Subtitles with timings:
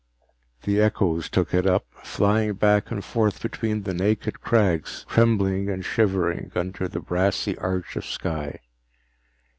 [0.63, 5.85] The echoes took it up, flying back and forth between the naked crags, trembling and
[5.85, 8.61] shivering under the brassy arch of sky.